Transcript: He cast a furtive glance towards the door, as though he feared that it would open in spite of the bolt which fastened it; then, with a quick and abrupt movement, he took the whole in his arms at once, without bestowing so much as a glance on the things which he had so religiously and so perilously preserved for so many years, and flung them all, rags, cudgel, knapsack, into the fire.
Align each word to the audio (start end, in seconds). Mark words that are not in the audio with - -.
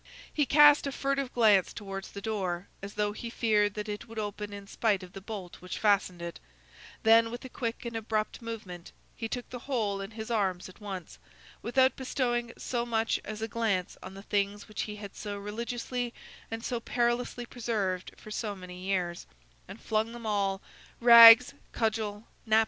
He 0.33 0.47
cast 0.47 0.87
a 0.87 0.91
furtive 0.91 1.31
glance 1.31 1.71
towards 1.73 2.09
the 2.11 2.21
door, 2.21 2.65
as 2.81 2.95
though 2.95 3.11
he 3.11 3.29
feared 3.29 3.75
that 3.75 3.87
it 3.87 4.07
would 4.07 4.17
open 4.17 4.51
in 4.51 4.65
spite 4.65 5.03
of 5.03 5.13
the 5.13 5.21
bolt 5.21 5.61
which 5.61 5.77
fastened 5.77 6.23
it; 6.23 6.39
then, 7.03 7.29
with 7.29 7.45
a 7.45 7.49
quick 7.49 7.85
and 7.85 7.95
abrupt 7.95 8.41
movement, 8.41 8.93
he 9.15 9.27
took 9.27 9.47
the 9.51 9.59
whole 9.69 10.01
in 10.01 10.09
his 10.09 10.31
arms 10.31 10.67
at 10.67 10.81
once, 10.81 11.19
without 11.61 11.95
bestowing 11.95 12.51
so 12.57 12.83
much 12.83 13.19
as 13.23 13.43
a 13.43 13.47
glance 13.47 13.95
on 14.01 14.15
the 14.15 14.23
things 14.23 14.67
which 14.67 14.81
he 14.89 14.95
had 14.95 15.15
so 15.15 15.37
religiously 15.37 16.15
and 16.49 16.63
so 16.65 16.79
perilously 16.79 17.45
preserved 17.45 18.11
for 18.17 18.31
so 18.31 18.55
many 18.55 18.79
years, 18.81 19.27
and 19.67 19.79
flung 19.79 20.13
them 20.13 20.25
all, 20.25 20.63
rags, 20.99 21.53
cudgel, 21.73 22.15
knapsack, 22.15 22.23
into 22.23 22.49
the 22.49 22.49
fire. 22.53 22.59